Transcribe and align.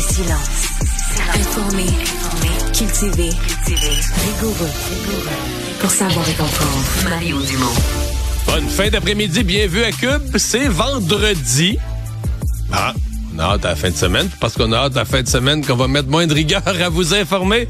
silence. 0.00 0.68
Informé, 1.34 1.86
cultivé, 2.72 3.30
rigoureux. 3.66 4.70
Pour 5.80 5.90
savoir 5.90 6.28
et 6.28 6.34
comprendre. 6.34 6.84
Mario 7.08 7.42
Dumont. 7.42 7.74
Bonne 8.46 8.68
fin 8.68 8.88
d'après-midi, 8.88 9.44
bienvenue 9.44 9.84
à 9.84 9.92
Cube. 9.92 10.36
C'est 10.36 10.68
vendredi. 10.68 11.78
Ah, 12.72 12.94
on 13.38 13.40
a 13.40 13.44
hâte 13.44 13.64
à 13.64 13.68
la 13.70 13.76
fin 13.76 13.90
de 13.90 13.96
semaine, 13.96 14.28
parce 14.40 14.54
qu'on 14.54 14.72
a 14.72 14.76
hâte 14.76 14.96
à 14.96 15.00
la 15.00 15.04
fin 15.04 15.22
de 15.22 15.28
semaine 15.28 15.64
qu'on 15.64 15.76
va 15.76 15.86
mettre 15.86 16.08
moins 16.08 16.26
de 16.26 16.34
rigueur 16.34 16.62
à 16.66 16.88
vous 16.88 17.14
informer 17.14 17.68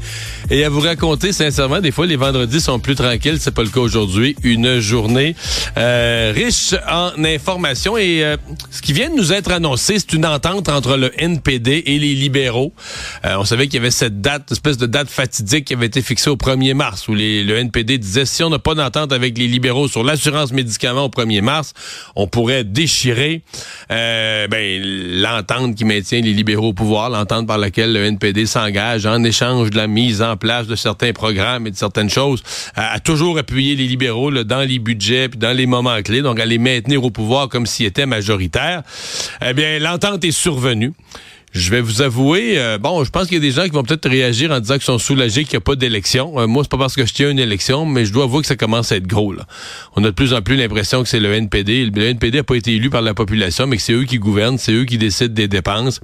et 0.49 0.63
à 0.63 0.69
vous 0.69 0.79
raconter 0.79 1.31
sincèrement. 1.31 1.79
Des 1.79 1.91
fois, 1.91 2.07
les 2.07 2.15
vendredis 2.15 2.59
sont 2.59 2.79
plus 2.79 2.95
tranquilles. 2.95 3.37
C'est 3.39 3.53
pas 3.53 3.61
le 3.61 3.69
cas 3.69 3.79
aujourd'hui. 3.79 4.35
Une 4.43 4.79
journée 4.79 5.35
euh, 5.77 6.33
riche 6.35 6.73
en 6.89 7.11
informations 7.23 7.97
et 7.97 8.23
euh, 8.23 8.37
ce 8.71 8.81
qui 8.81 8.93
vient 8.93 9.09
de 9.09 9.15
nous 9.15 9.31
être 9.31 9.51
annoncé, 9.51 9.99
c'est 9.99 10.13
une 10.13 10.25
entente 10.25 10.69
entre 10.69 10.97
le 10.97 11.11
NPD 11.21 11.83
et 11.85 11.99
les 11.99 12.15
libéraux. 12.15 12.73
Euh, 13.25 13.35
on 13.37 13.45
savait 13.45 13.67
qu'il 13.67 13.75
y 13.75 13.79
avait 13.79 13.91
cette 13.91 14.21
date, 14.21 14.51
espèce 14.51 14.77
de 14.77 14.87
date 14.87 15.09
fatidique 15.09 15.65
qui 15.65 15.73
avait 15.75 15.85
été 15.85 16.01
fixée 16.01 16.31
au 16.31 16.35
1er 16.35 16.73
mars, 16.73 17.07
où 17.07 17.13
les, 17.13 17.43
le 17.43 17.57
NPD 17.57 17.99
disait 17.99 18.25
si 18.25 18.43
on 18.43 18.49
n'a 18.49 18.59
pas 18.59 18.73
d'entente 18.73 19.13
avec 19.13 19.37
les 19.37 19.47
libéraux 19.47 19.87
sur 19.87 20.03
l'assurance 20.03 20.51
médicaments 20.51 21.05
au 21.05 21.09
1er 21.09 21.41
mars, 21.41 21.73
on 22.15 22.27
pourrait 22.27 22.63
déchirer 22.63 23.43
ben, 23.89 24.81
l'entente 25.21 25.75
qui 25.75 25.85
maintient 25.85 26.21
les 26.21 26.33
libéraux 26.33 26.69
au 26.69 26.73
pouvoir, 26.73 27.09
l'entente 27.09 27.47
par 27.47 27.57
laquelle 27.57 27.93
le 27.93 28.05
NPD 28.05 28.45
s'engage 28.45 29.05
en 29.05 29.23
échange 29.23 29.71
de 29.71 29.77
la 29.77 29.87
mise 29.87 30.21
en 30.21 30.37
place 30.37 30.67
de 30.67 30.75
certains 30.75 31.13
programmes 31.13 31.67
et 31.67 31.71
de 31.71 31.75
certaines 31.75 32.09
choses, 32.09 32.43
a, 32.75 32.99
toujours 32.99 33.37
appuyé 33.37 33.75
les 33.75 33.87
libéraux 33.87 34.31
dans 34.31 34.61
les 34.61 34.79
budgets 34.79 35.29
puis 35.29 35.39
dans 35.39 35.55
les 35.55 35.65
moments 35.65 36.01
clés, 36.01 36.21
donc 36.21 36.39
à 36.39 36.45
les 36.45 36.57
maintenir 36.57 37.03
au 37.03 37.09
pouvoir 37.09 37.49
comme 37.49 37.65
s'ils 37.65 37.85
étaient 37.85 38.05
majoritaires. 38.05 38.83
Eh 39.45 39.53
bien, 39.53 39.79
l'entente 39.79 40.23
est 40.23 40.31
survenue. 40.31 40.93
Je 41.51 41.71
vais 41.71 41.81
vous 41.81 42.01
avouer, 42.01 42.59
euh, 42.59 42.77
bon, 42.77 43.03
je 43.03 43.09
pense 43.09 43.25
qu'il 43.27 43.35
y 43.35 43.37
a 43.37 43.41
des 43.41 43.51
gens 43.51 43.63
qui 43.63 43.71
vont 43.71 43.83
peut-être 43.83 44.07
réagir 44.07 44.51
en 44.51 44.59
disant 44.59 44.75
qu'ils 44.75 44.83
sont 44.83 44.99
soulagés 44.99 45.43
qu'il 45.43 45.53
n'y 45.53 45.57
a 45.57 45.61
pas 45.61 45.75
d'élection. 45.75 46.39
Euh, 46.39 46.47
moi, 46.47 46.63
c'est 46.63 46.69
pas 46.69 46.77
parce 46.77 46.95
que 46.95 47.05
je 47.05 47.13
tiens 47.13 47.29
une 47.31 47.39
élection, 47.39 47.85
mais 47.85 48.05
je 48.05 48.13
dois 48.13 48.25
avouer 48.25 48.41
que 48.41 48.47
ça 48.47 48.55
commence 48.55 48.91
à 48.91 48.97
être 48.97 49.07
gros. 49.07 49.33
Là. 49.33 49.45
On 49.95 50.03
a 50.03 50.07
de 50.07 50.11
plus 50.11 50.33
en 50.33 50.41
plus 50.41 50.55
l'impression 50.55 51.01
que 51.01 51.09
c'est 51.09 51.19
le 51.19 51.33
NPD. 51.33 51.85
Le 51.85 52.03
NPD 52.03 52.39
n'a 52.39 52.43
pas 52.43 52.55
été 52.55 52.73
élu 52.73 52.89
par 52.89 53.01
la 53.01 53.13
population, 53.13 53.67
mais 53.67 53.77
que 53.77 53.83
c'est 53.83 53.93
eux 53.93 54.05
qui 54.05 54.19
gouvernent, 54.19 54.57
c'est 54.57 54.73
eux 54.73 54.85
qui 54.85 54.97
décident 54.97 55.33
des 55.33 55.47
dépenses. 55.47 56.01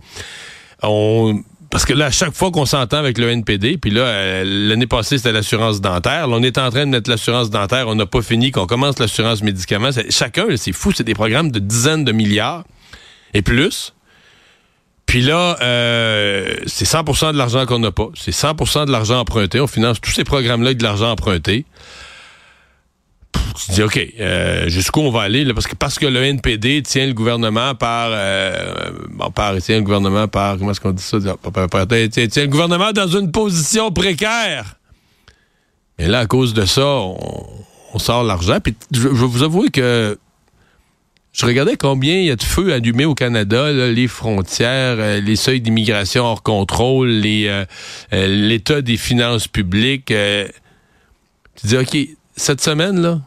Parce 1.75 1.85
que 1.85 1.93
là, 1.93 2.05
à 2.05 2.11
chaque 2.11 2.33
fois 2.33 2.51
qu'on 2.51 2.65
s'entend 2.65 2.97
avec 2.97 3.17
le 3.17 3.29
NPD, 3.29 3.77
puis 3.77 3.91
là, 3.91 4.01
euh, 4.03 4.43
l'année 4.45 4.87
passée, 4.87 5.17
c'était 5.17 5.31
l'assurance 5.31 5.81
dentaire. 5.81 6.27
Là, 6.27 6.37
on 6.37 6.43
est 6.43 6.57
en 6.57 6.69
train 6.69 6.85
de 6.85 6.91
mettre 6.91 7.09
l'assurance 7.09 7.49
dentaire. 7.49 7.87
On 7.87 7.95
n'a 7.95 8.05
pas 8.05 8.21
fini, 8.21 8.51
qu'on 8.51 8.65
commence 8.65 8.97
l'assurance 8.99 9.43
médicaments. 9.43 9.89
Chacun, 10.09 10.45
c'est 10.55 10.71
fou, 10.71 10.91
c'est 10.93 11.03
des 11.03 11.13
programmes 11.13 11.51
de 11.51 11.59
dizaines 11.59 12.05
de 12.05 12.11
milliards 12.11 12.63
et 13.33 13.41
plus. 13.41 13.94
Puis 15.15 15.21
là, 15.21 15.57
euh, 15.61 16.57
c'est 16.65 16.83
100% 16.83 17.31
de 17.31 17.37
l'argent 17.37 17.65
qu'on 17.65 17.79
n'a 17.79 17.89
pas. 17.89 18.09
C'est 18.15 18.35
100% 18.35 18.85
de 18.85 18.91
l'argent 18.91 19.17
emprunté. 19.17 19.61
On 19.61 19.67
finance 19.67 20.01
tous 20.01 20.11
ces 20.11 20.25
programmes-là 20.25 20.71
avec 20.71 20.77
de 20.77 20.83
l'argent 20.83 21.09
emprunté. 21.09 21.65
tu 23.33 23.71
dis, 23.71 23.81
OK, 23.81 23.97
euh, 24.19 24.67
jusqu'où 24.67 24.99
on 24.99 25.11
va 25.11 25.21
aller? 25.21 25.45
parce, 25.53 25.67
que, 25.67 25.75
parce 25.77 25.97
que 25.99 26.05
le 26.05 26.21
NPD 26.21 26.81
tient 26.81 27.07
le 27.07 27.13
gouvernement 27.13 27.75
par... 27.75 28.09
Euh, 28.11 28.91
par 29.33 29.55
tient 29.59 29.77
le 29.77 29.83
gouvernement 29.83 30.27
par... 30.27 30.57
Comment 30.57 30.71
est-ce 30.71 30.81
qu'on 30.81 30.91
dit 30.91 31.01
ça? 31.01 31.17
Tient, 31.21 32.27
tient 32.27 32.43
le 32.43 32.49
gouvernement 32.49 32.91
dans 32.91 33.07
une 33.07 33.31
position 33.31 33.93
précaire. 33.93 34.75
Et 35.97 36.07
là, 36.07 36.19
à 36.19 36.25
cause 36.25 36.53
de 36.53 36.65
ça, 36.65 36.85
on, 36.85 37.99
sort 37.99 38.25
l'argent. 38.25 38.57
Puis 38.61 38.75
je, 38.91 38.99
je 38.99 39.07
vais 39.07 39.27
vous 39.27 39.43
avouer 39.43 39.69
que 39.69 40.19
je 41.35 41.45
regardais 41.45 41.75
combien 41.75 42.15
il 42.15 42.25
y 42.25 42.31
a 42.31 42.37
de 42.37 42.43
feux 42.43 42.71
allumés 42.71 43.03
au 43.03 43.13
Canada, 43.13 43.69
les 43.71 44.07
frontières, 44.07 44.95
euh, 44.99 45.19
les 45.19 45.35
seuils 45.35 45.59
d'immigration 45.59 46.23
hors 46.23 46.43
contrôle, 46.43 47.09
euh, 47.25 47.65
euh, 48.13 48.27
l'état 48.27 48.81
des 48.81 48.95
finances 48.95 49.49
publiques. 49.49 50.13
tu 51.55 51.67
dis, 51.67 51.77
OK, 51.77 51.97
cette 52.37 52.61
semaine, 52.61 53.01
là, 53.01 53.19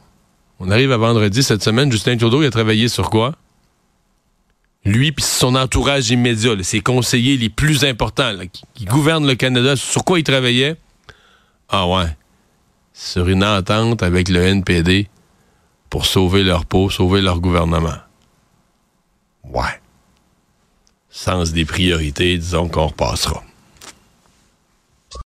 on 0.59 0.71
arrive 0.71 0.91
à 0.91 0.97
vendredi, 0.97 1.43
cette 1.43 1.63
semaine, 1.63 1.93
Justin 1.93 2.17
Trudeau, 2.17 2.43
il 2.43 2.47
a 2.47 2.51
travaillé 2.51 2.89
sur 2.89 3.11
quoi? 3.11 3.35
Lui 4.87 5.13
puis 5.13 5.25
son 5.25 5.55
entourage 5.55 6.09
immédiat, 6.09 6.55
ses 6.63 6.81
conseillers 6.81 7.37
les 7.37 7.51
plus 7.51 7.85
importants 7.85 8.33
qui, 8.51 8.63
qui 8.73 8.85
gouvernent 8.87 9.27
le 9.27 9.35
Canada, 9.35 9.77
sur 9.77 10.03
quoi 10.05 10.19
il 10.19 10.25
travaillait? 10.25 10.77
Ah 11.69 11.87
ouais, 11.87 12.07
sur 12.95 13.29
une 13.29 13.45
entente 13.45 14.03
avec 14.03 14.31
le 14.31 14.41
NPD 14.41 15.09
pour 15.91 16.06
sauver 16.06 16.43
leur 16.44 16.66
peau, 16.66 16.91
sauver 16.91 17.21
leur 17.21 17.41
gouvernement. 17.41 17.99
Ouais. 19.44 19.81
Sens 21.10 21.53
des 21.53 21.65
priorités, 21.65 22.37
disons 22.37 22.69
qu'on 22.69 22.88
repassera. 22.88 23.43